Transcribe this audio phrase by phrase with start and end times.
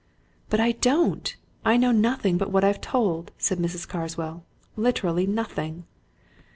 [0.49, 3.87] "But I don't I know nothing but what I've told," said Mrs.
[3.87, 4.43] Carswell.
[4.75, 5.85] "Literally nothing!"